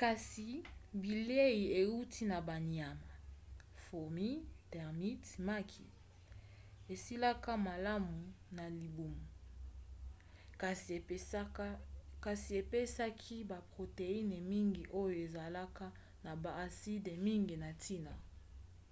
kasi 0.00 0.48
bilei 1.02 1.56
euti 1.82 2.22
na 2.32 2.38
banyama 2.48 3.12
fourmis 3.82 4.40
termites 4.72 5.32
maki 5.48 5.86
esilaka 6.94 7.52
malamu 7.66 8.18
na 8.56 8.64
libumu 8.78 9.24
kasi 12.24 12.50
epesaki 12.62 13.36
baproteine 13.50 14.36
mingi 14.52 14.82
oyo 15.00 15.16
ezalaka 15.26 15.86
na 16.24 16.32
baaside 16.44 17.12
mingi 17.26 17.54
ya 17.62 17.68
ntina 17.74 18.12